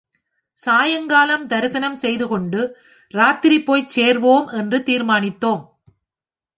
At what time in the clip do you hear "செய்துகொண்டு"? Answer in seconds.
1.95-2.61